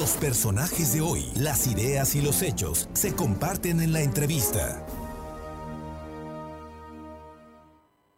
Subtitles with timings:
[0.00, 4.82] Los personajes de hoy, las ideas y los hechos se comparten en la entrevista.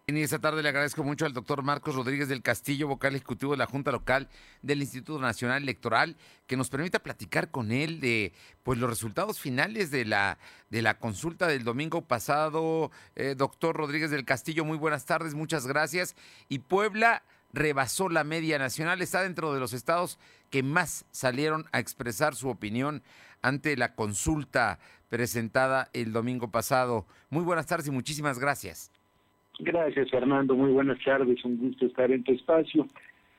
[0.07, 3.59] Y esta tarde le agradezco mucho al doctor Marcos Rodríguez del Castillo, vocal ejecutivo de
[3.59, 4.29] la Junta Local
[4.63, 6.17] del Instituto Nacional Electoral,
[6.47, 10.39] que nos permita platicar con él de pues los resultados finales de la,
[10.71, 12.93] de la consulta del domingo pasado.
[13.17, 16.15] Eh, doctor Rodríguez del Castillo, muy buenas tardes, muchas gracias.
[16.49, 20.19] Y Puebla rebasó la media nacional, está dentro de los estados
[20.51, 23.03] que más salieron a expresar su opinión
[23.43, 27.07] ante la consulta presentada el domingo pasado.
[27.31, 28.91] Muy buenas tardes y muchísimas gracias.
[29.59, 30.55] Gracias, Fernando.
[30.55, 31.45] Muy buenas tardes.
[31.45, 32.87] Un gusto estar en tu espacio.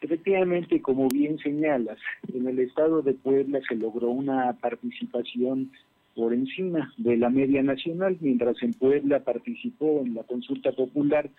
[0.02, 1.98] Efectivamente, como bien señalas,
[2.34, 5.72] en el estado de Puebla se logró una participación
[6.16, 11.30] por encima de la media nacional, mientras en Puebla participó en la consulta popular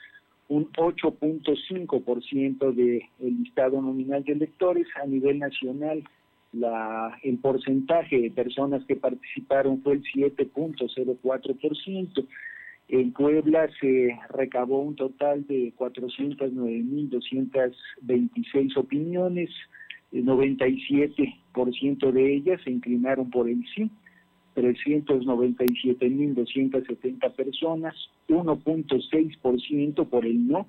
[0.48, 6.02] un 8.5% del listado nominal de electores a nivel nacional.
[6.52, 12.26] La, el porcentaje de personas que participaron fue el 7.04%.
[12.88, 19.48] En Puebla se recabó un total de 409.226 opiniones,
[20.12, 23.90] el 97% de ellas se inclinaron por el sí,
[24.54, 27.94] 397.270 personas,
[28.28, 30.66] 1.6% por el no,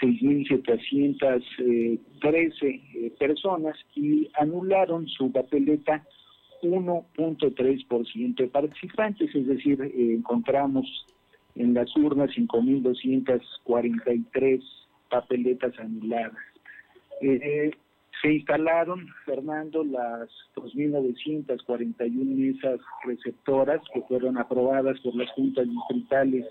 [0.00, 1.98] 6.713 eh,
[3.18, 6.02] personas y anularon su papeleta
[6.62, 11.04] 1.3% de participantes, es decir, eh, encontramos
[11.54, 14.62] en las urnas 5.243
[15.10, 16.32] papeletas anuladas.
[17.20, 17.72] Eh,
[18.22, 26.46] se instalaron, Fernando, las 2.941 mesas receptoras que fueron aprobadas por las juntas distritales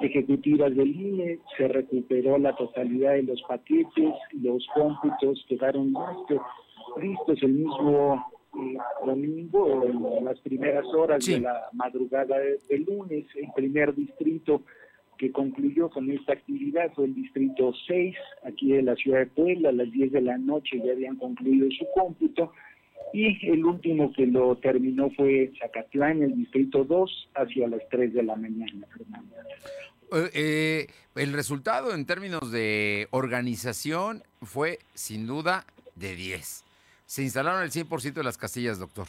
[0.00, 6.40] ejecutivas del INE, se recuperó la totalidad de los paquetes, los cómputos quedaron listos,
[7.00, 8.26] listos el mismo
[9.04, 14.62] domingo, en las primeras horas de la madrugada del lunes, el primer distrito
[15.18, 18.14] que concluyó con esta actividad fue el distrito 6,
[18.44, 21.68] aquí de la ciudad de Puebla, a las 10 de la noche ya habían concluido
[21.70, 22.52] su cómputo,
[23.12, 28.22] y el último que lo terminó fue Zacatlán, el distrito 2, hacia las 3 de
[28.22, 29.34] la mañana, Fernando.
[30.12, 30.86] Eh, eh,
[31.16, 35.64] el resultado en términos de organización fue sin duda
[35.96, 36.64] de 10
[37.06, 39.06] se instalaron el 100% de las casillas, doctor.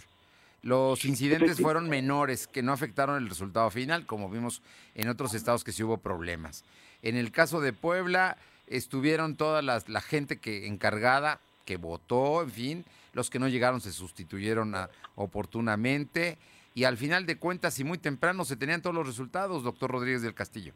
[0.66, 4.64] Los incidentes fueron menores que no afectaron el resultado final, como vimos
[4.96, 6.64] en otros estados que sí hubo problemas.
[7.04, 12.86] En el caso de Puebla, estuvieron toda la, gente que encargada, que votó, en fin,
[13.14, 14.76] los que no llegaron se sustituyeron
[15.14, 16.40] oportunamente
[16.74, 20.24] y al final de cuentas y muy temprano se tenían todos los resultados, doctor Rodríguez
[20.24, 20.74] del Castillo.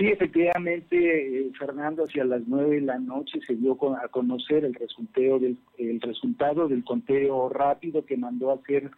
[0.00, 4.72] Sí, efectivamente, eh, Fernando, hacia las nueve de la noche se dio a conocer el
[4.72, 8.90] resultado del el resultado del conteo rápido que mandó a hacer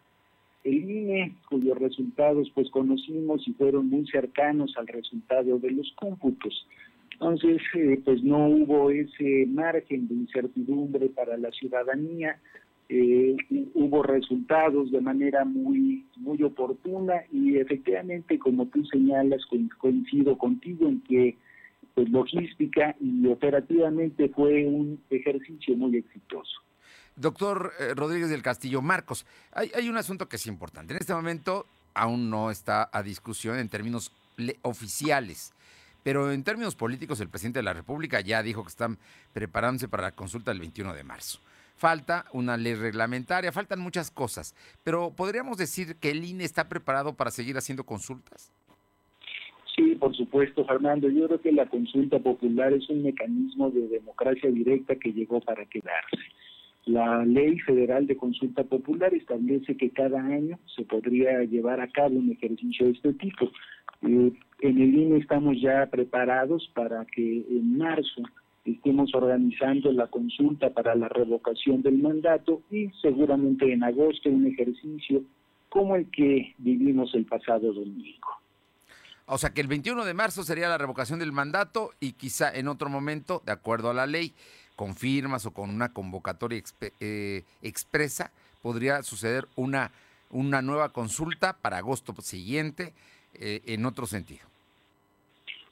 [0.63, 6.65] el INE, cuyos resultados pues conocimos y fueron muy cercanos al resultado de los cómputos.
[7.11, 12.39] Entonces, eh, pues no hubo ese margen de incertidumbre para la ciudadanía
[12.95, 13.35] eh,
[13.73, 19.41] hubo resultados de manera muy muy oportuna y efectivamente como tú señalas
[19.79, 21.35] coincido contigo en que
[21.95, 26.61] pues logística y operativamente fue un ejercicio muy exitoso.
[27.15, 30.93] Doctor eh, Rodríguez del Castillo, Marcos, hay, hay un asunto que es importante.
[30.93, 31.65] En este momento
[31.95, 34.11] aún no está a discusión en términos
[34.61, 35.51] oficiales.
[36.03, 38.97] Pero en términos políticos, el presidente de la República ya dijo que están
[39.31, 41.39] preparándose para la consulta del 21 de marzo
[41.83, 44.55] falta una ley reglamentaria, faltan muchas cosas,
[44.85, 48.53] pero ¿podríamos decir que el INE está preparado para seguir haciendo consultas?
[49.75, 51.09] Sí, por supuesto, Fernando.
[51.09, 55.65] Yo creo que la consulta popular es un mecanismo de democracia directa que llegó para
[55.65, 56.23] quedarse.
[56.85, 62.15] La ley federal de consulta popular establece que cada año se podría llevar a cabo
[62.15, 63.51] un ejercicio de este tipo.
[64.03, 68.23] Eh, en el INE estamos ya preparados para que en marzo
[68.65, 75.21] estemos organizando la consulta para la revocación del mandato y seguramente en agosto un ejercicio
[75.69, 78.27] como el que vivimos el pasado domingo.
[79.25, 82.67] O sea que el 21 de marzo sería la revocación del mandato y quizá en
[82.67, 84.33] otro momento, de acuerdo a la ley,
[84.75, 86.61] con firmas o con una convocatoria
[86.99, 89.91] eh, expresa, podría suceder una,
[90.29, 92.93] una nueva consulta para agosto siguiente
[93.35, 94.45] eh, en otro sentido.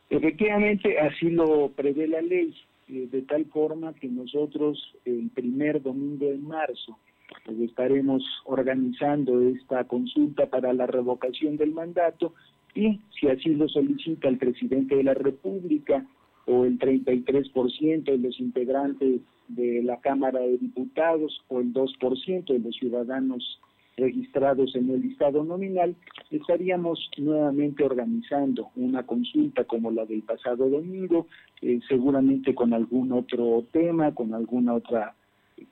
[0.09, 2.53] Efectivamente, así lo prevé la ley.
[2.91, 6.97] Eh, de tal forma que nosotros el primer domingo de marzo
[7.45, 12.33] pues, estaremos organizando esta consulta para la revocación del mandato
[12.75, 16.05] y si así lo solicita el presidente de la República
[16.45, 22.59] o el 33% de los integrantes de la Cámara de Diputados o el 2% de
[22.59, 23.61] los ciudadanos
[23.97, 25.95] registrados en el listado nominal,
[26.29, 31.27] estaríamos nuevamente organizando una consulta como la del pasado domingo,
[31.61, 35.15] eh, seguramente con algún otro tema, con alguna otra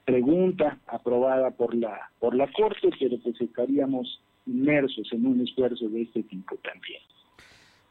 [0.05, 6.03] pregunta aprobada por la por la Corte, pero pues estaríamos inmersos en un esfuerzo de
[6.03, 7.01] este tipo también.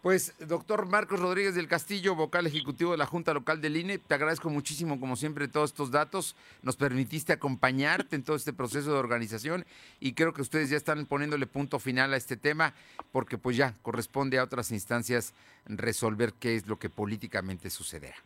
[0.09, 4.15] Pues, doctor Marcos Rodríguez del Castillo, vocal ejecutivo de la Junta Local del INE, te
[4.15, 6.35] agradezco muchísimo, como siempre, todos estos datos.
[6.63, 9.67] Nos permitiste acompañarte en todo este proceso de organización
[10.01, 12.73] y creo que ustedes ya están poniéndole punto final a este tema
[13.13, 15.35] porque pues ya corresponde a otras instancias
[15.67, 18.17] resolver qué es lo que políticamente sucederá.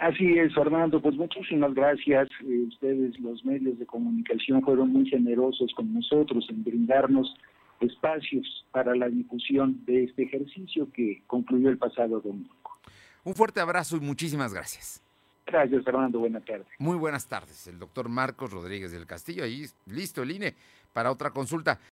[0.00, 2.30] Así es, Fernando, pues muchísimas gracias.
[2.46, 7.34] Eh, ustedes, los medios de comunicación, fueron muy generosos con nosotros en brindarnos
[7.80, 12.54] espacios para la difusión de este ejercicio que concluyó el pasado domingo.
[13.24, 15.02] Un fuerte abrazo y muchísimas gracias.
[15.46, 16.18] Gracias, Fernando.
[16.18, 16.66] Buenas tardes.
[16.78, 17.66] Muy buenas tardes.
[17.66, 20.54] El doctor Marcos Rodríguez del Castillo, ahí listo el INE
[20.92, 21.78] para otra consulta.